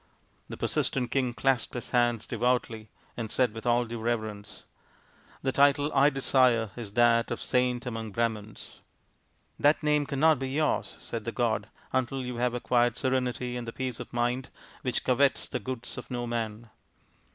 [0.49, 4.63] The persistent king clasped his hands devoutly and said with all due reverence,
[5.43, 8.81] "The title I desire is that of Saint SABALA, THE SACRED COW 217 among Brahmans.""
[9.63, 13.71] That name cannot be yours," said the god," until you have acquired serenity and the
[13.71, 14.49] peace of mind
[14.81, 16.71] which covets the goods of no man.